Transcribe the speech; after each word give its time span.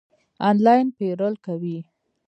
آنلاین 0.49 0.87
پیرل 0.97 1.33
کوئ؟ 1.45 1.77